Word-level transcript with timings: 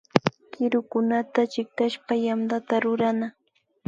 Kirukunata 0.51 1.41
chiktashpa 1.51 2.13
yantata 2.25 2.75
rurana 2.83 3.27